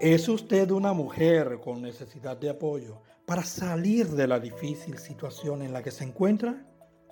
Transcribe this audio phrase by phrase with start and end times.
[0.00, 5.74] ¿Es usted una mujer con necesidad de apoyo para salir de la difícil situación en
[5.74, 6.64] la que se encuentra?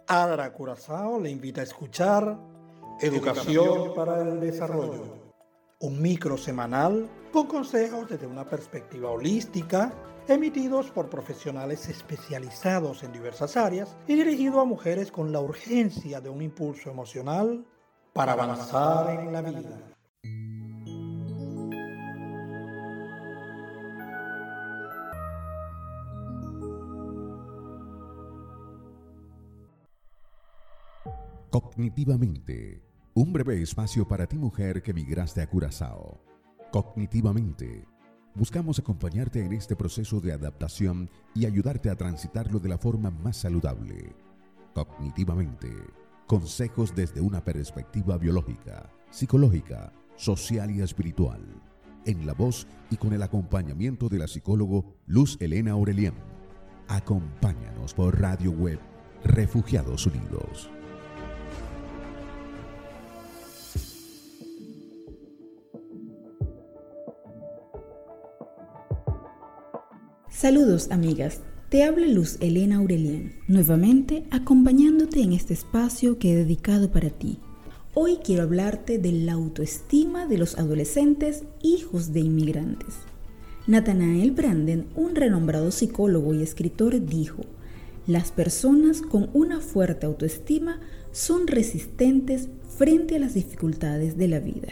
[0.06, 2.38] Adra Curazao le invita a escuchar
[2.98, 5.04] Educación para el Desarrollo,
[5.80, 9.92] un micro semanal con consejos desde una perspectiva holística,
[10.26, 16.30] emitidos por profesionales especializados en diversas áreas y dirigido a mujeres con la urgencia de
[16.30, 17.66] un impulso emocional
[18.14, 19.87] para avanzar en la vida.
[31.50, 32.82] Cognitivamente,
[33.14, 36.22] un breve espacio para ti mujer que migraste a Curazao.
[36.70, 37.88] Cognitivamente,
[38.34, 43.38] buscamos acompañarte en este proceso de adaptación y ayudarte a transitarlo de la forma más
[43.38, 44.14] saludable.
[44.74, 45.72] Cognitivamente,
[46.26, 51.42] consejos desde una perspectiva biológica, psicológica, social y espiritual.
[52.04, 56.14] En la voz y con el acompañamiento de la psicólogo Luz Elena Aurelián.
[56.88, 58.80] Acompáñanos por Radio Web
[59.24, 60.68] Refugiados Unidos.
[70.40, 76.92] Saludos amigas, te habla Luz Elena Aurelian, nuevamente acompañándote en este espacio que he dedicado
[76.92, 77.40] para ti.
[77.92, 82.94] Hoy quiero hablarte de la autoestima de los adolescentes hijos de inmigrantes.
[83.66, 87.42] Nathanael Branden, un renombrado psicólogo y escritor, dijo,
[88.06, 90.78] las personas con una fuerte autoestima
[91.10, 94.68] son resistentes frente a las dificultades de la vida.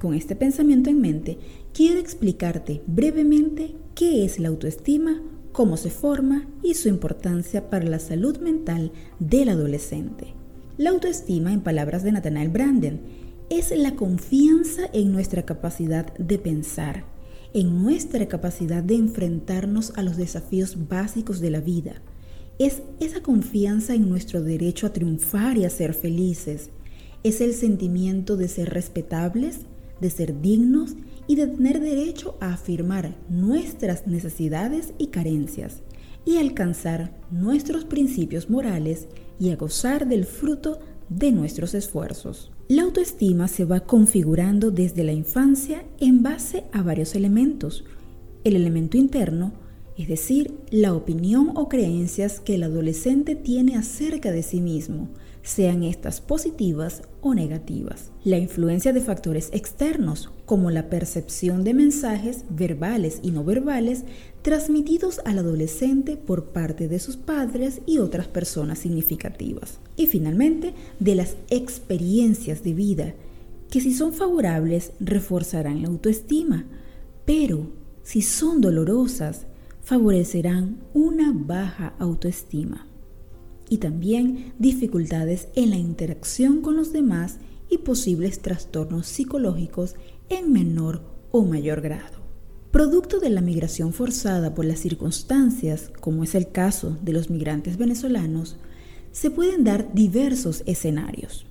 [0.00, 1.36] Con este pensamiento en mente,
[1.74, 5.20] quiero explicarte brevemente qué es la autoestima,
[5.52, 10.32] cómo se forma y su importancia para la salud mental del adolescente.
[10.78, 13.00] La autoestima, en palabras de Nathanael Branden,
[13.50, 17.04] es la confianza en nuestra capacidad de pensar,
[17.52, 22.00] en nuestra capacidad de enfrentarnos a los desafíos básicos de la vida.
[22.58, 26.70] Es esa confianza en nuestro derecho a triunfar y a ser felices.
[27.22, 29.66] Es el sentimiento de ser respetables,
[30.00, 30.96] de ser dignos
[31.26, 35.82] y de tener derecho a afirmar nuestras necesidades y carencias
[36.24, 42.50] y alcanzar nuestros principios morales y a gozar del fruto de nuestros esfuerzos.
[42.68, 47.84] La autoestima se va configurando desde la infancia en base a varios elementos.
[48.44, 49.52] El elemento interno,
[49.96, 55.08] es decir, la opinión o creencias que el adolescente tiene acerca de sí mismo,
[55.42, 58.10] sean estas positivas o negativas.
[58.24, 64.04] La influencia de factores externos, como la percepción de mensajes verbales y no verbales
[64.42, 69.78] transmitidos al adolescente por parte de sus padres y otras personas significativas.
[69.96, 73.14] Y finalmente, de las experiencias de vida,
[73.70, 76.66] que si son favorables reforzarán la autoestima,
[77.24, 77.70] pero
[78.02, 79.46] si son dolorosas,
[79.82, 82.89] favorecerán una baja autoestima
[83.70, 87.38] y también dificultades en la interacción con los demás
[87.70, 89.94] y posibles trastornos psicológicos
[90.28, 92.18] en menor o mayor grado.
[92.72, 97.78] Producto de la migración forzada por las circunstancias, como es el caso de los migrantes
[97.78, 98.56] venezolanos,
[99.12, 101.46] se pueden dar diversos escenarios.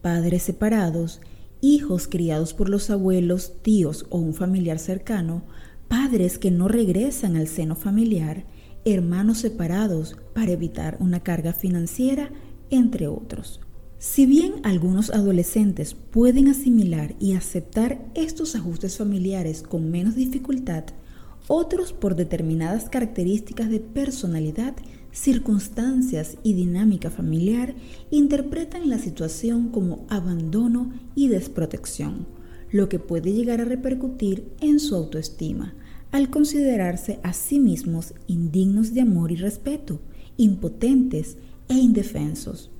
[0.00, 1.20] Padres separados,
[1.60, 5.44] hijos criados por los abuelos, tíos o un familiar cercano,
[5.88, 8.44] padres que no regresan al seno familiar,
[8.84, 12.30] hermanos separados para evitar una carga financiera,
[12.70, 13.60] entre otros.
[13.98, 20.84] Si bien algunos adolescentes pueden asimilar y aceptar estos ajustes familiares con menos dificultad,
[21.48, 24.74] otros por determinadas características de personalidad,
[25.12, 27.74] circunstancias y dinámica familiar
[28.10, 32.26] interpretan la situación como abandono y desprotección,
[32.70, 35.74] lo que puede llegar a repercutir en su autoestima,
[36.12, 40.00] al considerarse a sí mismos indignos de amor y respeto,
[40.36, 41.36] impotentes
[41.68, 42.70] e indefensos,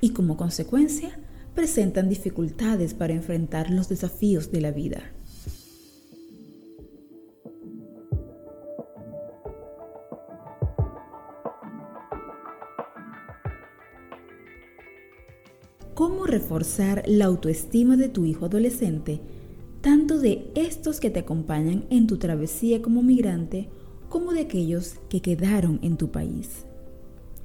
[0.00, 1.18] y como consecuencia
[1.54, 5.02] presentan dificultades para enfrentar los desafíos de la vida.
[15.94, 19.20] ¿Cómo reforzar la autoestima de tu hijo adolescente
[19.80, 23.68] tanto de estos que te acompañan en tu travesía como migrante,
[24.08, 26.66] como de aquellos que quedaron en tu país.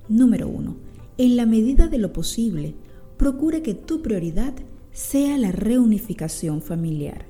[0.10, 0.76] Número 1.
[1.18, 2.76] En la medida de lo posible,
[3.18, 4.54] procura que tu prioridad
[4.92, 7.26] sea la reunificación familiar.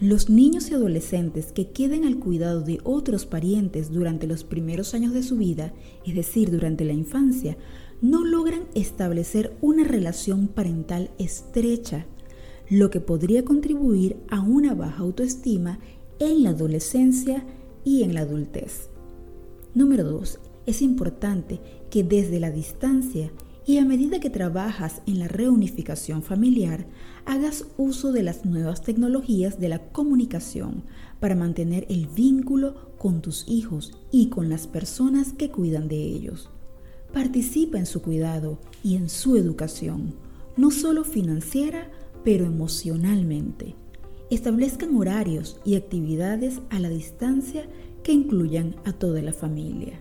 [0.00, 5.12] Los niños y adolescentes que queden al cuidado de otros parientes durante los primeros años
[5.12, 5.72] de su vida,
[6.04, 7.56] es decir, durante la infancia,
[8.00, 12.06] no logran establecer una relación parental estrecha
[12.68, 15.78] lo que podría contribuir a una baja autoestima
[16.18, 17.44] en la adolescencia
[17.84, 18.88] y en la adultez.
[19.74, 20.38] Número 2.
[20.66, 21.60] Es importante
[21.90, 23.30] que desde la distancia
[23.66, 26.86] y a medida que trabajas en la reunificación familiar,
[27.26, 30.82] hagas uso de las nuevas tecnologías de la comunicación
[31.20, 36.50] para mantener el vínculo con tus hijos y con las personas que cuidan de ellos.
[37.12, 40.14] Participa en su cuidado y en su educación,
[40.56, 41.90] no solo financiera,
[42.24, 43.74] pero emocionalmente.
[44.30, 47.68] Establezcan horarios y actividades a la distancia
[48.02, 50.00] que incluyan a toda la familia.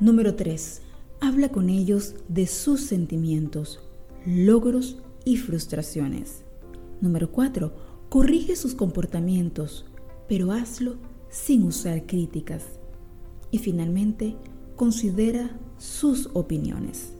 [0.00, 0.82] Número 3.
[1.20, 3.80] Habla con ellos de sus sentimientos,
[4.26, 6.44] logros y frustraciones.
[7.00, 7.72] Número 4.
[8.08, 9.86] Corrige sus comportamientos,
[10.28, 10.96] pero hazlo
[11.30, 12.64] sin usar críticas.
[13.50, 14.36] Y finalmente,
[14.76, 17.12] considera sus opiniones.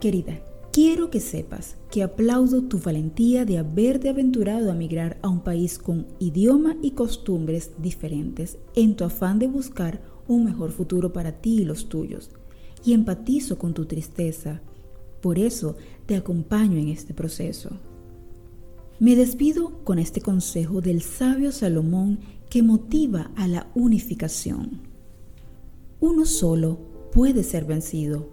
[0.00, 0.40] Querida,
[0.74, 5.78] quiero que sepas que aplaudo tu valentía de haberte aventurado a migrar a un país
[5.78, 11.60] con idioma y costumbres diferentes en tu afán de buscar un mejor futuro para ti
[11.60, 12.32] y los tuyos.
[12.84, 14.62] Y empatizo con tu tristeza.
[15.20, 15.76] Por eso
[16.06, 17.70] te acompaño en este proceso.
[18.98, 22.18] Me despido con este consejo del sabio Salomón
[22.50, 24.80] que motiva a la unificación.
[26.00, 26.80] Uno solo
[27.12, 28.28] puede ser vencido,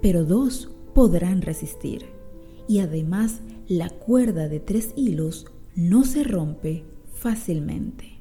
[0.00, 2.06] pero dos podrán resistir.
[2.68, 8.18] Y además la cuerda de tres hilos no se rompe fácilmente.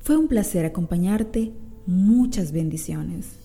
[0.00, 1.52] Fue un placer acompañarte.
[1.86, 3.40] Muchas bendiciones.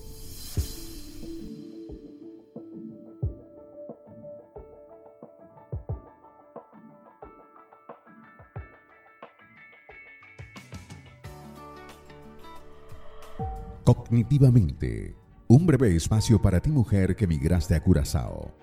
[13.83, 15.15] Cognitivamente,
[15.51, 18.53] un breve espacio para ti mujer que migraste a Curazao.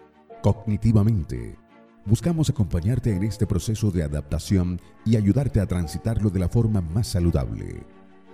[0.41, 1.59] Cognitivamente,
[2.07, 7.09] buscamos acompañarte en este proceso de adaptación y ayudarte a transitarlo de la forma más
[7.09, 7.85] saludable.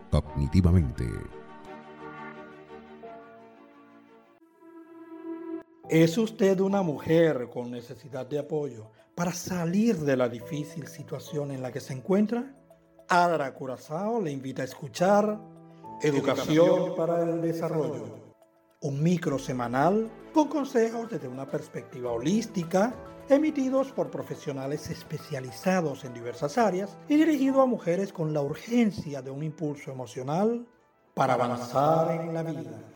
[0.08, 1.04] Cognitivamente.
[5.88, 11.60] ¿Es usted una mujer con necesidad de apoyo para salir de la difícil situación en
[11.60, 12.54] la que se encuentra?
[13.08, 15.40] Adra Curazao le invita a escuchar
[16.02, 18.23] Educación para el Desarrollo.
[18.84, 22.94] Un micro semanal con consejos desde una perspectiva holística,
[23.30, 29.30] emitidos por profesionales especializados en diversas áreas y dirigido a mujeres con la urgencia de
[29.30, 30.66] un impulso emocional
[31.14, 32.94] para avanzar en la vida.